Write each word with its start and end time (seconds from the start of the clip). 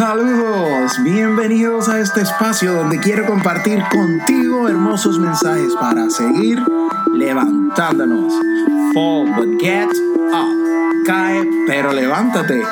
Saludos, 0.00 0.92
bienvenidos 1.04 1.90
a 1.90 2.00
este 2.00 2.22
espacio 2.22 2.72
donde 2.72 2.98
quiero 3.00 3.26
compartir 3.26 3.84
contigo 3.92 4.66
hermosos 4.66 5.18
mensajes 5.18 5.74
para 5.78 6.08
seguir 6.08 6.58
levantándonos. 7.12 8.32
Fall 8.94 9.30
but 9.36 9.60
get 9.60 9.90
up. 10.32 11.04
Cae 11.04 11.46
pero 11.66 11.92
levántate. 11.92 12.62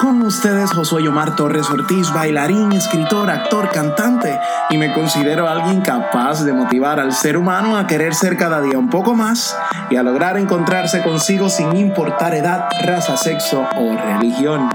Con 0.00 0.22
ustedes 0.22 0.72
Josué 0.72 1.06
Omar 1.06 1.36
Torres 1.36 1.68
Ortiz, 1.68 2.10
bailarín, 2.10 2.72
escritor, 2.72 3.28
actor, 3.28 3.68
cantante, 3.68 4.40
y 4.70 4.78
me 4.78 4.94
considero 4.94 5.46
alguien 5.46 5.82
capaz 5.82 6.42
de 6.42 6.54
motivar 6.54 6.98
al 6.98 7.12
ser 7.12 7.36
humano 7.36 7.76
a 7.76 7.86
querer 7.86 8.14
ser 8.14 8.38
cada 8.38 8.62
día 8.62 8.78
un 8.78 8.88
poco 8.88 9.14
más 9.14 9.54
y 9.90 9.96
a 9.96 10.02
lograr 10.02 10.38
encontrarse 10.38 11.02
consigo 11.02 11.50
sin 11.50 11.76
importar 11.76 12.34
edad, 12.34 12.70
raza, 12.82 13.18
sexo 13.18 13.66
o 13.76 13.94
religión. 13.94 14.70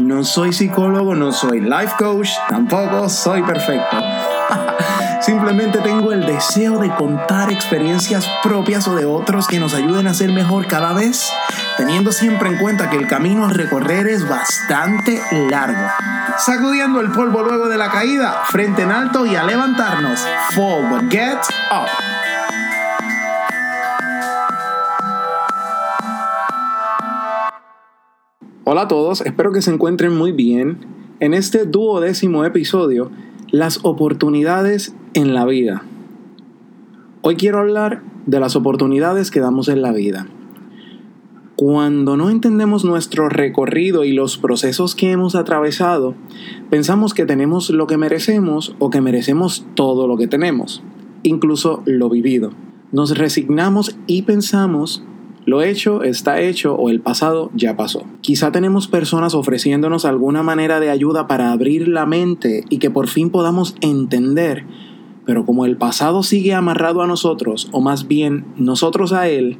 No 0.00 0.22
soy 0.22 0.52
psicólogo, 0.52 1.16
no 1.16 1.32
soy 1.32 1.60
life 1.60 1.94
coach, 1.98 2.30
tampoco 2.48 3.08
soy 3.08 3.42
perfecto. 3.42 3.96
Simplemente 5.20 5.80
tengo 5.80 6.12
el 6.12 6.24
deseo 6.26 6.78
de 6.78 6.88
contar 6.94 7.52
experiencias 7.52 8.28
propias 8.42 8.86
o 8.88 8.94
de 8.94 9.04
otros 9.04 9.46
que 9.46 9.58
nos 9.58 9.74
ayuden 9.74 10.06
a 10.06 10.14
ser 10.14 10.32
mejor 10.32 10.66
cada 10.66 10.92
vez, 10.92 11.30
teniendo 11.76 12.12
siempre 12.12 12.48
en 12.48 12.58
cuenta 12.58 12.88
que 12.88 12.96
el 12.96 13.06
camino 13.06 13.44
a 13.44 13.52
recorrer 13.52 14.06
es 14.06 14.28
bastante 14.28 15.20
largo. 15.50 15.82
Sacudiendo 16.38 17.00
el 17.00 17.10
polvo 17.10 17.42
luego 17.42 17.68
de 17.68 17.76
la 17.76 17.90
caída, 17.90 18.42
frente 18.46 18.82
en 18.82 18.92
alto 18.92 19.26
y 19.26 19.34
a 19.34 19.44
levantarnos. 19.44 20.24
Fall 20.54 21.10
get 21.10 21.38
up. 21.72 21.88
Hola 28.64 28.82
a 28.82 28.88
todos, 28.88 29.22
espero 29.22 29.50
que 29.50 29.62
se 29.62 29.72
encuentren 29.72 30.14
muy 30.14 30.32
bien. 30.32 30.86
En 31.20 31.34
este 31.34 31.64
duodécimo 31.64 32.44
episodio, 32.44 33.10
las 33.50 33.80
oportunidades 33.82 34.94
en 35.14 35.32
la 35.32 35.46
vida. 35.46 35.82
Hoy 37.22 37.36
quiero 37.36 37.58
hablar 37.58 38.02
de 38.26 38.40
las 38.40 38.56
oportunidades 38.56 39.30
que 39.30 39.40
damos 39.40 39.68
en 39.68 39.80
la 39.80 39.92
vida. 39.92 40.26
Cuando 41.56 42.16
no 42.16 42.28
entendemos 42.28 42.84
nuestro 42.84 43.28
recorrido 43.28 44.04
y 44.04 44.12
los 44.12 44.36
procesos 44.36 44.94
que 44.94 45.10
hemos 45.10 45.34
atravesado, 45.34 46.14
pensamos 46.68 47.14
que 47.14 47.24
tenemos 47.24 47.70
lo 47.70 47.86
que 47.86 47.96
merecemos 47.96 48.76
o 48.78 48.90
que 48.90 49.00
merecemos 49.00 49.66
todo 49.74 50.06
lo 50.06 50.18
que 50.18 50.28
tenemos, 50.28 50.82
incluso 51.22 51.82
lo 51.86 52.10
vivido. 52.10 52.52
Nos 52.92 53.16
resignamos 53.16 53.96
y 54.06 54.22
pensamos 54.22 55.02
lo 55.48 55.62
hecho 55.62 56.02
está 56.02 56.42
hecho 56.42 56.74
o 56.74 56.90
el 56.90 57.00
pasado 57.00 57.50
ya 57.54 57.74
pasó. 57.74 58.04
Quizá 58.20 58.52
tenemos 58.52 58.86
personas 58.86 59.34
ofreciéndonos 59.34 60.04
alguna 60.04 60.42
manera 60.42 60.78
de 60.78 60.90
ayuda 60.90 61.26
para 61.26 61.52
abrir 61.52 61.88
la 61.88 62.04
mente 62.04 62.64
y 62.68 62.76
que 62.76 62.90
por 62.90 63.08
fin 63.08 63.30
podamos 63.30 63.74
entender, 63.80 64.66
pero 65.24 65.46
como 65.46 65.64
el 65.64 65.78
pasado 65.78 66.22
sigue 66.22 66.52
amarrado 66.52 67.00
a 67.00 67.06
nosotros, 67.06 67.70
o 67.72 67.80
más 67.80 68.06
bien 68.06 68.44
nosotros 68.58 69.14
a 69.14 69.28
él, 69.28 69.56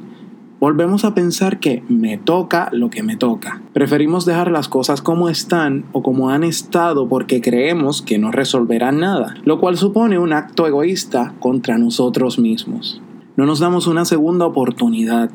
volvemos 0.59 1.05
a 1.05 1.15
pensar 1.15 1.59
que 1.59 1.81
me 1.89 2.19
toca 2.19 2.69
lo 2.71 2.91
que 2.91 3.01
me 3.01 3.17
toca. 3.17 3.63
Preferimos 3.73 4.27
dejar 4.27 4.51
las 4.51 4.69
cosas 4.69 5.01
como 5.01 5.27
están 5.27 5.85
o 5.91 6.03
como 6.03 6.29
han 6.29 6.43
estado 6.43 7.09
porque 7.09 7.41
creemos 7.41 8.03
que 8.03 8.19
no 8.19 8.31
resolverán 8.31 8.99
nada, 8.99 9.33
lo 9.43 9.59
cual 9.59 9.75
supone 9.75 10.19
un 10.19 10.33
acto 10.33 10.67
egoísta 10.67 11.33
contra 11.39 11.79
nosotros 11.79 12.37
mismos. 12.37 13.01
No 13.37 13.47
nos 13.47 13.57
damos 13.57 13.87
una 13.87 14.05
segunda 14.05 14.45
oportunidad 14.45 15.31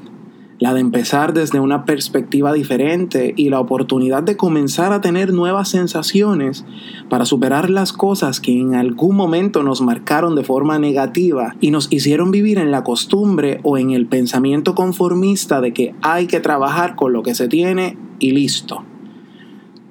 la 0.59 0.73
de 0.73 0.81
empezar 0.81 1.35
desde 1.35 1.61
una 1.61 1.85
perspectiva 1.85 2.53
diferente 2.53 3.35
y 3.37 3.51
la 3.51 3.61
oportunidad 3.61 4.23
de 4.23 4.37
comenzar 4.37 4.93
a 4.93 5.01
tener 5.01 5.33
nuevas 5.33 5.69
sensaciones 5.69 6.65
para 7.09 7.25
superar 7.25 7.71
las 7.71 7.93
cosas 7.93 8.41
que 8.41 8.59
en 8.59 8.75
algún 8.75 9.17
momento 9.17 9.63
nos 9.63 9.81
marcaron 9.81 10.37
de 10.37 10.45
forma 10.45 10.79
negativa 10.79 11.57
y 11.61 11.71
nos 11.71 11.93
hicieron 11.93 12.31
vivir 12.31 12.59
en 12.59 12.71
la 12.71 12.85
costumbre 12.85 13.61
o 13.63 13.79
en 13.79 13.91
el 13.91 14.07
pensamiento 14.07 14.75
conformista 14.75 15.61
de 15.61 15.73
que 15.73 15.95
hay 16.03 16.27
que 16.27 16.41
trabajar 16.41 16.95
con 16.95 17.13
lo 17.13 17.23
que 17.23 17.35
se 17.35 17.49
tiene 17.49 17.99
y 18.19 18.31
listo. 18.31 18.85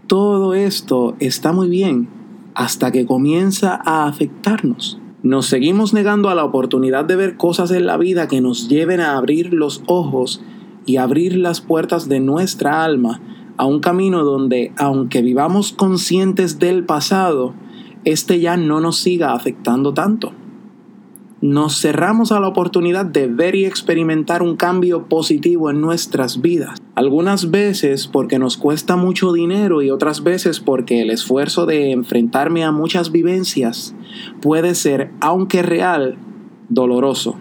Todo 0.08 0.54
esto 0.54 1.16
está 1.20 1.52
muy 1.52 1.70
bien 1.70 2.08
hasta 2.56 2.92
que 2.92 3.06
comienza 3.06 3.80
a 3.84 4.06
afectarnos. 4.06 5.00
Nos 5.24 5.46
seguimos 5.46 5.94
negando 5.94 6.30
a 6.30 6.36
la 6.36 6.44
oportunidad 6.44 7.06
de 7.06 7.16
ver 7.16 7.38
cosas 7.38 7.72
en 7.72 7.86
la 7.86 7.98
vida 7.98 8.28
que 8.28 8.42
nos 8.42 8.68
lleven 8.68 9.00
a 9.00 9.16
abrir 9.16 9.54
los 9.54 9.82
ojos 9.88 10.44
y 10.86 10.98
abrir 10.98 11.38
las 11.38 11.62
puertas 11.62 12.10
de 12.10 12.20
nuestra 12.20 12.84
alma 12.84 13.22
a 13.58 13.66
un 13.66 13.80
camino 13.80 14.24
donde, 14.24 14.74
aunque 14.78 15.22
vivamos 15.22 15.72
conscientes 15.72 16.60
del 16.60 16.86
pasado, 16.86 17.54
este 18.04 18.40
ya 18.40 18.58
no 18.58 18.80
nos 18.80 18.98
siga 18.98 19.34
afectando 19.34 19.94
tanto. 19.94 20.34
Nos 21.42 21.82
cerramos 21.82 22.32
a 22.32 22.40
la 22.40 22.48
oportunidad 22.48 23.06
de 23.06 23.28
ver 23.28 23.56
y 23.56 23.66
experimentar 23.66 24.42
un 24.42 24.56
cambio 24.56 25.10
positivo 25.10 25.70
en 25.70 25.82
nuestras 25.82 26.42
vidas. 26.42 26.82
Algunas 26.96 27.52
veces 27.52 28.08
porque 28.08 28.40
nos 28.40 28.56
cuesta 28.56 28.96
mucho 28.96 29.34
dinero 29.34 29.82
y 29.82 29.90
otras 29.90 30.24
veces 30.24 30.62
porque 30.62 31.02
el 31.02 31.10
esfuerzo 31.10 31.66
de 31.66 31.92
enfrentarme 31.92 32.64
a 32.64 32.72
muchas 32.72 33.12
vivencias 33.12 33.94
puede 34.42 34.74
ser, 34.74 35.12
aunque 35.20 35.64
real, 35.64 36.18
doloroso 36.70 37.36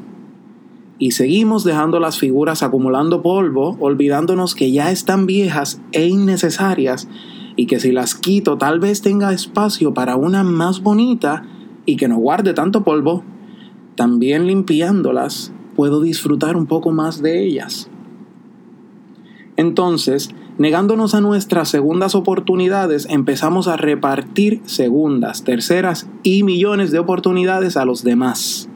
y 1.03 1.11
seguimos 1.11 1.65
dejando 1.65 1.99
las 1.99 2.17
figuras 2.17 2.63
acumulando 2.63 3.23
polvo, 3.23 3.77
olvidándonos 3.81 4.55
que 4.55 4.71
ya 4.71 4.93
están 4.93 5.27
viejas 5.27 5.81
e 5.91 6.07
innecesarias 6.07 7.09
y 7.57 7.67
que 7.67 7.81
si 7.81 7.91
las 7.91 8.15
quito 8.15 8.57
tal 8.57 8.79
vez 8.79 9.03
tenga 9.03 9.33
espacio 9.33 9.95
para 9.95 10.15
una 10.15 10.45
más 10.45 10.81
bonita 10.81 11.45
y 11.87 11.97
que 11.97 12.07
no 12.07 12.19
guarde 12.19 12.55
tanto 12.55 12.85
polvo, 12.85 13.25
también 13.97 14.47
limpiándolas 14.47 15.53
puedo 15.75 16.01
disfrutar 16.01 16.57
un 16.57 16.67
poco 16.67 16.93
más 16.93 17.21
de 17.21 17.43
ellas. 17.45 17.91
Entonces, 19.57 20.31
negándonos 20.57 21.17
a 21.17 21.21
nuestras 21.21 21.69
segundas 21.69 22.15
oportunidades, 22.15 23.09
empezamos 23.11 23.67
a 23.67 23.77
repartir 23.77 24.61
segundas, 24.67 25.43
terceras 25.43 26.09
y 26.23 26.45
millones 26.45 26.93
de 26.93 27.01
oportunidades 27.01 27.77
a 27.77 27.85
los 27.85 28.05
demás. 28.05 28.69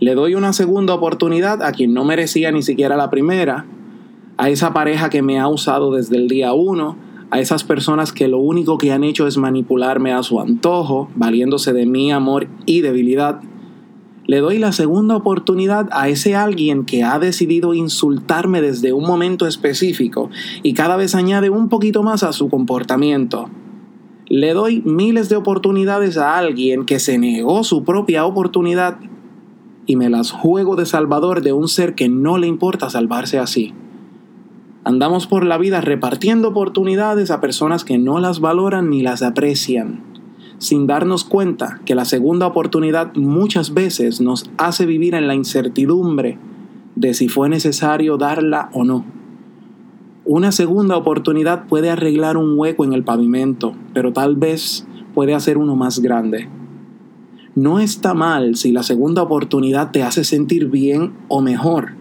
Le 0.00 0.14
doy 0.14 0.34
una 0.34 0.54
segunda 0.54 0.94
oportunidad 0.94 1.62
a 1.62 1.72
quien 1.72 1.92
no 1.92 2.06
merecía 2.06 2.50
ni 2.50 2.62
siquiera 2.62 2.96
la 2.96 3.10
primera, 3.10 3.66
a 4.38 4.48
esa 4.48 4.72
pareja 4.72 5.10
que 5.10 5.20
me 5.20 5.38
ha 5.38 5.46
usado 5.46 5.92
desde 5.92 6.16
el 6.16 6.26
día 6.26 6.54
uno, 6.54 6.96
a 7.30 7.38
esas 7.38 7.64
personas 7.64 8.10
que 8.10 8.26
lo 8.26 8.38
único 8.38 8.78
que 8.78 8.92
han 8.92 9.04
hecho 9.04 9.26
es 9.26 9.36
manipularme 9.36 10.14
a 10.14 10.22
su 10.22 10.40
antojo, 10.40 11.10
valiéndose 11.16 11.74
de 11.74 11.84
mi 11.84 12.10
amor 12.12 12.48
y 12.64 12.80
debilidad. 12.80 13.42
Le 14.26 14.38
doy 14.40 14.58
la 14.58 14.72
segunda 14.72 15.16
oportunidad 15.16 15.90
a 15.92 16.08
ese 16.08 16.34
alguien 16.34 16.86
que 16.86 17.04
ha 17.04 17.18
decidido 17.18 17.74
insultarme 17.74 18.62
desde 18.62 18.94
un 18.94 19.04
momento 19.04 19.46
específico 19.46 20.30
y 20.62 20.72
cada 20.72 20.96
vez 20.96 21.14
añade 21.14 21.50
un 21.50 21.68
poquito 21.68 22.02
más 22.02 22.22
a 22.22 22.32
su 22.32 22.48
comportamiento. 22.48 23.50
Le 24.28 24.54
doy 24.54 24.80
miles 24.80 25.28
de 25.28 25.36
oportunidades 25.36 26.16
a 26.16 26.38
alguien 26.38 26.86
que 26.86 27.00
se 27.00 27.18
negó 27.18 27.64
su 27.64 27.84
propia 27.84 28.24
oportunidad 28.24 28.96
y 29.90 29.96
me 29.96 30.08
las 30.08 30.30
juego 30.30 30.76
de 30.76 30.86
salvador 30.86 31.42
de 31.42 31.52
un 31.52 31.66
ser 31.66 31.96
que 31.96 32.08
no 32.08 32.38
le 32.38 32.46
importa 32.46 32.88
salvarse 32.90 33.40
así. 33.40 33.74
Andamos 34.84 35.26
por 35.26 35.44
la 35.44 35.58
vida 35.58 35.80
repartiendo 35.80 36.50
oportunidades 36.50 37.32
a 37.32 37.40
personas 37.40 37.82
que 37.82 37.98
no 37.98 38.20
las 38.20 38.38
valoran 38.38 38.88
ni 38.88 39.02
las 39.02 39.20
aprecian, 39.22 40.04
sin 40.58 40.86
darnos 40.86 41.24
cuenta 41.24 41.80
que 41.84 41.96
la 41.96 42.04
segunda 42.04 42.46
oportunidad 42.46 43.16
muchas 43.16 43.74
veces 43.74 44.20
nos 44.20 44.48
hace 44.58 44.86
vivir 44.86 45.16
en 45.16 45.26
la 45.26 45.34
incertidumbre 45.34 46.38
de 46.94 47.12
si 47.12 47.26
fue 47.26 47.48
necesario 47.48 48.16
darla 48.16 48.70
o 48.72 48.84
no. 48.84 49.04
Una 50.24 50.52
segunda 50.52 50.96
oportunidad 50.98 51.66
puede 51.66 51.90
arreglar 51.90 52.36
un 52.36 52.56
hueco 52.56 52.84
en 52.84 52.92
el 52.92 53.02
pavimento, 53.02 53.74
pero 53.92 54.12
tal 54.12 54.36
vez 54.36 54.86
puede 55.14 55.34
hacer 55.34 55.58
uno 55.58 55.74
más 55.74 55.98
grande. 55.98 56.48
No 57.56 57.80
está 57.80 58.14
mal 58.14 58.54
si 58.54 58.70
la 58.70 58.84
segunda 58.84 59.22
oportunidad 59.22 59.90
te 59.90 60.04
hace 60.04 60.22
sentir 60.22 60.66
bien 60.66 61.14
o 61.28 61.40
mejor. 61.40 61.94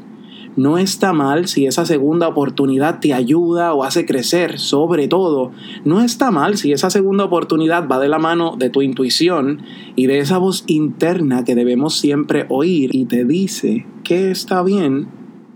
No 0.55 0.77
está 0.77 1.11
mal 1.11 1.47
si 1.47 1.65
esa 1.65 1.85
segunda 1.85 2.27
oportunidad 2.27 2.99
te 2.99 3.13
ayuda 3.13 3.73
o 3.73 3.83
hace 3.83 4.05
crecer, 4.05 4.59
sobre 4.59 5.07
todo. 5.07 5.51
No 5.85 6.01
está 6.01 6.29
mal 6.29 6.57
si 6.57 6.71
esa 6.71 6.89
segunda 6.89 7.23
oportunidad 7.23 7.87
va 7.87 7.99
de 7.99 8.09
la 8.09 8.19
mano 8.19 8.57
de 8.57 8.69
tu 8.69 8.81
intuición 8.81 9.61
y 9.95 10.05
de 10.05 10.19
esa 10.19 10.37
voz 10.37 10.65
interna 10.67 11.45
que 11.45 11.55
debemos 11.55 11.97
siempre 11.97 12.45
oír 12.49 12.93
y 12.93 13.05
te 13.05 13.25
dice 13.25 13.87
qué 14.03 14.29
está 14.29 14.61
bien 14.61 15.07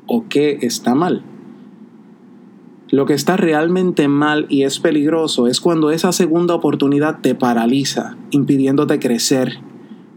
o 0.07 0.25
qué 0.27 0.59
está 0.61 0.95
mal. 0.95 1.23
Lo 2.89 3.05
que 3.05 3.13
está 3.13 3.37
realmente 3.37 4.07
mal 4.07 4.45
y 4.49 4.63
es 4.63 4.79
peligroso 4.79 5.47
es 5.47 5.59
cuando 5.59 5.91
esa 5.91 6.11
segunda 6.11 6.55
oportunidad 6.55 7.21
te 7.21 7.35
paraliza, 7.35 8.17
impidiéndote 8.29 8.99
crecer, 8.99 9.59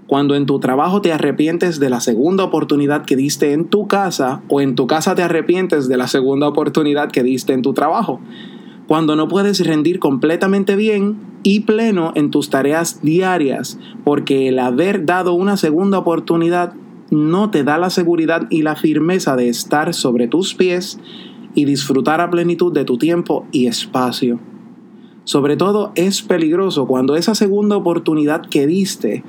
cuando 0.07 0.37
en 0.37 0.47
tu 0.47 0.61
trabajo 0.61 1.01
te 1.01 1.13
arrepientes 1.13 1.81
de 1.81 1.91
la 1.91 2.01
segunda 2.01 2.45
oportunidad 2.45 3.05
que 3.05 3.17
diste 3.17 3.53
en 3.53 3.67
tu 3.67 3.89
casa 3.89 4.43
o 4.49 4.61
en 4.61 4.75
tu 4.75 4.87
casa 4.87 5.15
te 5.15 5.23
arrepientes 5.23 5.89
de 5.89 5.97
la 5.97 6.07
segunda 6.07 6.49
oportunidad 6.49 7.11
que 7.11 7.23
diste 7.23 7.53
en 7.53 7.63
tu 7.63 7.73
trabajo. 7.73 8.21
cuando 8.87 9.17
no 9.17 9.27
puedes 9.27 9.67
rendir 9.67 9.99
completamente 9.99 10.77
bien 10.77 11.17
y 11.43 11.61
pleno 11.61 12.13
en 12.15 12.31
tus 12.31 12.51
tareas 12.51 13.03
diarias, 13.03 13.81
porque 14.05 14.47
el 14.47 14.61
haber 14.61 15.05
dado 15.05 15.35
una 15.35 15.57
segunda 15.57 15.99
oportunidad 15.99 16.73
no 17.11 17.51
te 17.51 17.65
da 17.65 17.79
la 17.79 17.91
seguridad 17.91 18.47
y 18.49 18.63
la 18.63 18.77
firmeza 18.77 19.35
de 19.35 19.49
estar 19.49 19.93
sobre 19.93 20.29
tus 20.29 20.55
pies 20.55 21.01
y 21.57 21.65
disfrutar 21.65 22.21
a 22.21 22.31
plenitud 22.31 22.73
de 22.73 22.85
tu 22.85 22.97
tiempo 22.97 23.45
y 23.51 23.67
espacio. 23.67 24.39
Sobre 25.25 25.57
todo 25.57 25.91
es 25.97 26.23
peligroso 26.23 26.87
cuando 26.87 27.17
esa 27.17 27.35
segunda 27.35 27.77
oportunidad 27.77 28.43
que 28.43 28.69
diste 28.69 29.25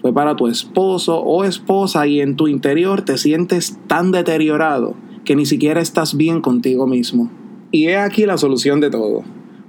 fue 0.00 0.12
para 0.12 0.36
tu 0.36 0.46
esposo 0.46 1.20
o 1.20 1.44
esposa 1.44 2.06
y 2.06 2.20
en 2.20 2.36
tu 2.36 2.48
interior 2.48 3.02
te 3.02 3.18
sientes 3.18 3.78
tan 3.86 4.12
deteriorado 4.12 4.94
que 5.24 5.36
ni 5.36 5.46
siquiera 5.46 5.80
estás 5.80 6.16
bien 6.16 6.40
contigo 6.40 6.86
mismo. 6.86 7.30
Y 7.70 7.86
he 7.86 7.98
aquí 7.98 8.26
la 8.26 8.38
solución 8.38 8.80
de 8.80 8.90
todo. 8.90 9.22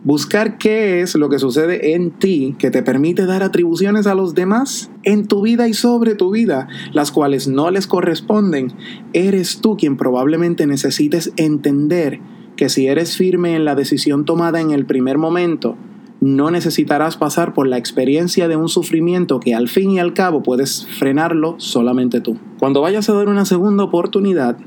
Buscar 0.04 0.58
qué 0.58 1.02
es 1.02 1.14
lo 1.14 1.30
que 1.30 1.38
sucede 1.38 1.94
en 1.94 2.10
ti 2.10 2.56
que 2.58 2.72
te 2.72 2.82
permite 2.82 3.28
dar 3.28 3.44
atribuciones 3.44 4.08
a 4.08 4.16
los 4.16 4.34
demás 4.34 4.90
en 5.04 5.28
tu 5.28 5.44
vida 5.44 5.68
y 5.68 5.76
sobre 5.76 6.16
tu 6.16 6.32
vida, 6.32 6.68
las 6.92 7.12
cuales 7.12 7.48
no 7.48 7.70
les 7.70 7.86
corresponden. 7.86 8.74
Eres 9.14 9.62
tú 9.62 9.78
quien 9.78 9.98
probablemente 9.98 10.66
necesites 10.66 11.32
entender 11.36 12.20
que 12.56 12.70
si 12.70 12.88
eres 12.88 13.16
firme 13.16 13.56
en 13.56 13.64
la 13.64 13.76
decisión 13.76 14.26
tomada 14.26 14.60
en 14.60 14.72
el 14.72 14.88
primer 14.88 15.20
momento, 15.20 15.78
no 16.22 16.50
necesitarás 16.50 17.18
pasar 17.18 17.54
por 17.54 17.68
la 17.68 17.78
experiencia 17.78 18.48
de 18.48 18.56
un 18.56 18.70
sufrimiento 18.70 19.42
que 19.42 19.54
al 19.54 19.68
fin 19.68 19.92
y 19.92 20.00
al 20.00 20.14
cabo 20.14 20.42
puedes 20.42 20.88
frenarlo 20.88 21.56
solamente 21.58 22.22
tú. 22.22 22.38
Cuando 22.60 22.82
vayas 22.82 23.10
a 23.10 23.14
dar 23.14 23.28
una 23.28 23.44
segunda 23.44 23.84
oportunidad, 23.84 24.58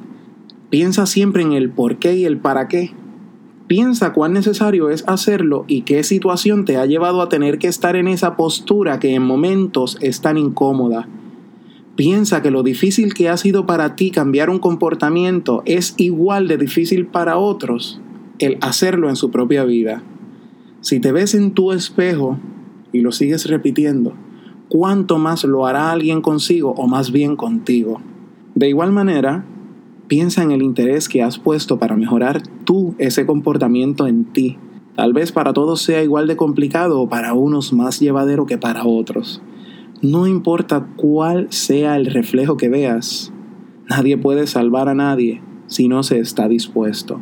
piensa 0.68 1.06
siempre 1.06 1.42
en 1.42 1.54
el 1.54 1.70
por 1.70 1.96
qué 1.96 2.16
y 2.16 2.26
el 2.26 2.38
para 2.38 2.68
qué 2.68 2.92
Piensa 3.66 4.12
cuán 4.12 4.34
necesario 4.34 4.90
es 4.90 5.04
hacerlo 5.08 5.64
y 5.68 5.82
qué 5.82 6.02
situación 6.02 6.66
te 6.66 6.76
ha 6.76 6.84
llevado 6.84 7.22
a 7.22 7.30
tener 7.30 7.58
que 7.58 7.66
estar 7.66 7.96
en 7.96 8.08
esa 8.08 8.36
postura 8.36 8.98
que 8.98 9.14
en 9.14 9.22
momentos 9.22 9.96
es 10.02 10.20
tan 10.20 10.36
incómoda. 10.36 11.08
Piensa 11.96 12.42
que 12.42 12.50
lo 12.50 12.62
difícil 12.62 13.14
que 13.14 13.30
ha 13.30 13.38
sido 13.38 13.64
para 13.64 13.96
ti 13.96 14.10
cambiar 14.10 14.50
un 14.50 14.58
comportamiento 14.58 15.62
es 15.64 15.94
igual 15.96 16.46
de 16.46 16.58
difícil 16.58 17.06
para 17.06 17.38
otros 17.38 18.00
el 18.38 18.58
hacerlo 18.60 19.08
en 19.08 19.16
su 19.16 19.30
propia 19.30 19.64
vida. 19.64 20.02
Si 20.84 21.00
te 21.00 21.10
ves 21.10 21.34
en 21.34 21.52
tu 21.52 21.72
espejo 21.72 22.38
y 22.92 23.00
lo 23.00 23.10
sigues 23.10 23.46
repitiendo, 23.46 24.12
¿cuánto 24.68 25.18
más 25.18 25.42
lo 25.44 25.66
hará 25.66 25.90
alguien 25.90 26.20
consigo 26.20 26.74
o 26.76 26.86
más 26.86 27.10
bien 27.10 27.36
contigo? 27.36 28.00
De 28.54 28.68
igual 28.68 28.92
manera, 28.92 29.44
Piensa 30.06 30.42
en 30.42 30.50
el 30.50 30.62
interés 30.62 31.08
que 31.08 31.22
has 31.22 31.38
puesto 31.38 31.78
para 31.78 31.96
mejorar 31.96 32.42
tú 32.64 32.94
ese 32.98 33.24
comportamiento 33.24 34.06
en 34.06 34.26
ti. 34.26 34.58
Tal 34.94 35.14
vez 35.14 35.32
para 35.32 35.54
todos 35.54 35.80
sea 35.80 36.02
igual 36.02 36.26
de 36.26 36.36
complicado 36.36 37.00
o 37.00 37.08
para 37.08 37.32
unos 37.32 37.72
más 37.72 38.00
llevadero 38.00 38.44
que 38.44 38.58
para 38.58 38.84
otros. 38.84 39.40
No 40.02 40.26
importa 40.26 40.86
cuál 40.96 41.46
sea 41.50 41.96
el 41.96 42.04
reflejo 42.06 42.58
que 42.58 42.68
veas, 42.68 43.32
nadie 43.88 44.18
puede 44.18 44.46
salvar 44.46 44.90
a 44.90 44.94
nadie 44.94 45.40
si 45.68 45.88
no 45.88 46.02
se 46.02 46.18
está 46.18 46.48
dispuesto. 46.48 47.20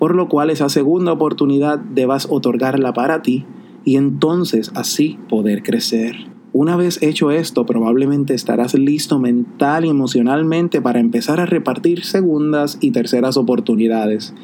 Por 0.00 0.16
lo 0.16 0.28
cual 0.28 0.50
esa 0.50 0.68
segunda 0.68 1.12
oportunidad 1.12 1.78
debas 1.78 2.26
otorgarla 2.28 2.92
para 2.92 3.22
ti 3.22 3.44
y 3.84 3.96
entonces 3.96 4.72
así 4.74 5.18
poder 5.28 5.62
crecer. 5.62 6.16
Una 6.52 6.74
vez 6.74 7.00
hecho 7.02 7.30
esto, 7.30 7.64
probablemente 7.64 8.34
estarás 8.34 8.74
listo 8.74 9.20
mental 9.20 9.84
y 9.84 9.90
emocionalmente 9.90 10.80
para 10.80 10.98
empezar 10.98 11.38
a 11.38 11.46
repartir 11.46 12.04
segundas 12.04 12.78
y 12.80 12.90
terceras 12.90 13.36
oportunidades. 13.36 14.34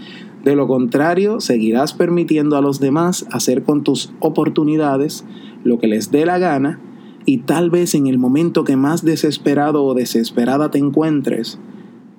De 0.45 0.55
lo 0.55 0.69
contrario, 0.69 1.41
seguirás 1.41 1.95
permitiendo 1.95 2.57
a 2.57 2.61
los 2.61 2.79
demás 2.79 3.27
hacer 3.33 3.65
con 3.65 3.83
tus 3.83 4.13
oportunidades 4.21 5.25
lo 5.65 5.79
que 5.79 5.89
les 5.89 6.13
dé 6.13 6.27
la 6.27 6.39
gana 6.39 6.81
y 7.25 7.39
tal 7.39 7.71
vez 7.71 7.95
en 7.95 8.07
el 8.07 8.19
momento 8.19 8.63
que 8.63 8.77
más 8.77 9.05
desesperado 9.05 9.83
o 9.83 9.95
desesperada 9.95 10.71
te 10.71 10.79
encuentres, 10.79 11.59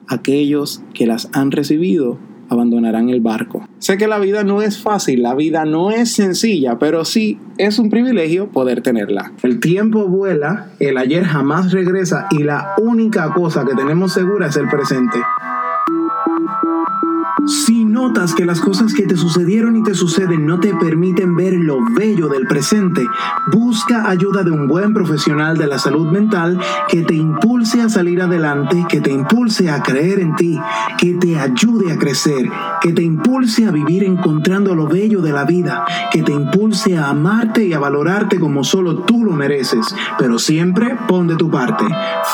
aquellos 0.08 0.82
que 0.96 1.06
las 1.06 1.30
han 1.34 1.52
recibido 1.52 2.18
abandonarán 2.50 3.10
el 3.10 3.22
barco. 3.22 3.68
Sé 3.80 3.98
que 3.98 4.08
la 4.08 4.20
vida 4.20 4.44
no 4.44 4.62
es 4.62 4.82
fácil, 4.82 5.24
la 5.24 5.36
vida 5.36 5.66
no 5.66 5.92
es 5.92 6.12
sencilla, 6.12 6.80
pero 6.80 7.06
sí 7.06 7.40
es 7.58 7.80
un 7.80 7.90
privilegio 7.90 8.50
poder 8.50 8.82
tenerla. 8.82 9.34
El 9.44 9.60
tiempo 9.60 10.08
vuela, 10.08 10.68
el 10.80 10.98
ayer 10.98 11.24
jamás 11.24 11.72
regresa 11.72 12.28
y 12.32 12.44
la 12.44 12.74
única 12.78 13.34
cosa 13.34 13.66
que 13.66 13.76
tenemos 13.76 14.14
segura 14.14 14.48
es 14.48 14.58
el 14.58 14.68
presente. 14.68 15.18
Notas 17.98 18.36
que 18.36 18.46
las 18.46 18.62
cosas 18.62 18.94
que 18.94 19.08
te 19.08 19.18
sucedieron 19.18 19.76
y 19.76 19.82
te 19.82 19.96
suceden 19.96 20.46
no 20.46 20.60
te 20.60 20.72
permiten 20.76 21.36
ver 21.36 21.54
lo 21.54 21.80
bello 21.96 22.28
del 22.28 22.46
presente, 22.46 23.04
busca 23.52 24.08
ayuda 24.08 24.44
de 24.44 24.52
un 24.52 24.68
buen 24.68 24.94
profesional 24.94 25.58
de 25.58 25.66
la 25.66 25.80
salud 25.80 26.06
mental 26.06 26.60
que 26.88 27.02
te 27.02 27.16
impulse 27.16 27.82
a 27.82 27.90
salir 27.90 28.22
adelante, 28.22 28.86
que 28.88 29.02
te 29.02 29.12
impulse 29.12 29.72
a 29.72 29.82
creer 29.82 30.20
en 30.20 30.36
ti, 30.36 30.60
que 31.00 31.16
te 31.16 31.40
ayude 31.40 31.92
a 31.92 31.98
crecer, 31.98 32.52
que 32.82 32.94
te 32.94 33.02
impulse 33.02 33.66
a 33.66 33.72
vivir 33.72 34.04
encontrando 34.04 34.76
lo 34.76 34.86
bello 34.86 35.24
de 35.24 35.32
la 35.32 35.46
vida, 35.46 35.84
que 36.12 36.22
te 36.22 36.34
impulse 36.34 37.00
a 37.00 37.10
amarte 37.10 37.66
y 37.66 37.74
a 37.74 37.80
valorarte 37.80 38.40
como 38.40 38.64
solo 38.64 38.98
tú 39.06 39.26
lo 39.26 39.32
mereces, 39.32 39.96
pero 40.20 40.38
siempre 40.38 40.96
pon 41.08 41.26
de 41.26 41.36
tu 41.36 41.50
parte. 41.50 41.86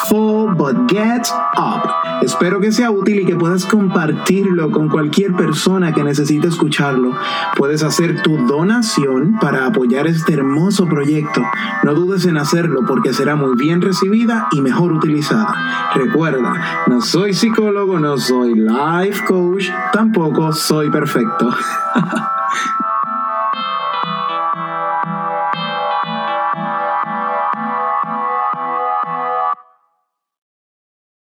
Fall 0.09 0.55
but 0.57 0.91
get 0.91 1.25
up. 1.57 1.89
Espero 2.21 2.59
que 2.59 2.73
sea 2.73 2.91
útil 2.91 3.21
y 3.21 3.25
que 3.25 3.35
puedas 3.35 3.65
compartirlo 3.65 4.69
con 4.69 4.89
cualquier 4.89 5.33
persona 5.33 5.52
que 5.93 6.03
necesite 6.03 6.47
escucharlo. 6.47 7.15
Puedes 7.55 7.83
hacer 7.83 8.21
tu 8.21 8.37
donación 8.37 9.37
para 9.39 9.65
apoyar 9.65 10.07
este 10.07 10.33
hermoso 10.33 10.87
proyecto. 10.87 11.41
No 11.83 11.93
dudes 11.93 12.25
en 12.25 12.37
hacerlo 12.37 12.81
porque 12.87 13.13
será 13.13 13.35
muy 13.35 13.55
bien 13.55 13.81
recibida 13.81 14.47
y 14.51 14.61
mejor 14.61 14.93
utilizada. 14.93 15.91
Recuerda, 15.95 16.83
no 16.87 17.01
soy 17.01 17.33
psicólogo, 17.33 17.99
no 17.99 18.17
soy 18.17 18.55
life 18.55 19.23
coach, 19.25 19.69
tampoco 19.91 20.53
soy 20.53 20.89
perfecto. 20.89 21.49